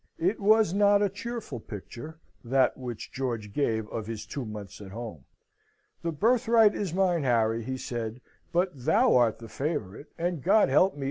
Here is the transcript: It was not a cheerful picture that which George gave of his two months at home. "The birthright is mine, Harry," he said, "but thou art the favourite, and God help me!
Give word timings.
It 0.17 0.39
was 0.39 0.73
not 0.73 1.03
a 1.03 1.09
cheerful 1.09 1.59
picture 1.59 2.17
that 2.43 2.75
which 2.75 3.11
George 3.11 3.53
gave 3.53 3.87
of 3.89 4.07
his 4.07 4.25
two 4.25 4.43
months 4.45 4.81
at 4.81 4.89
home. 4.89 5.25
"The 6.01 6.11
birthright 6.11 6.73
is 6.73 6.91
mine, 6.91 7.21
Harry," 7.21 7.61
he 7.63 7.77
said, 7.77 8.19
"but 8.51 8.71
thou 8.73 9.15
art 9.15 9.37
the 9.37 9.47
favourite, 9.47 10.07
and 10.17 10.41
God 10.41 10.69
help 10.69 10.95
me! 10.95 10.99